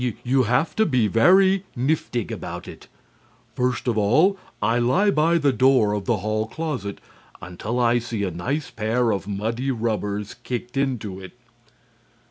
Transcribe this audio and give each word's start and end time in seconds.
"You 0.23 0.41
have 0.45 0.75
to 0.77 0.87
be 0.87 1.05
very 1.05 1.63
niftig 1.77 2.31
about 2.31 2.67
it. 2.67 2.87
First 3.55 3.87
of 3.87 3.99
all, 3.99 4.35
I 4.59 4.79
lie 4.79 5.11
by 5.11 5.37
the 5.37 5.53
door 5.53 5.93
of 5.93 6.05
the 6.05 6.17
hall 6.17 6.47
closet 6.47 6.97
until 7.39 7.79
I 7.79 7.99
see 7.99 8.23
a 8.23 8.31
nice 8.31 8.71
pair 8.71 9.11
of 9.11 9.27
muddy 9.27 9.69
rubbers 9.69 10.33
kicked 10.33 10.75
into 10.75 11.19
it." 11.19 11.33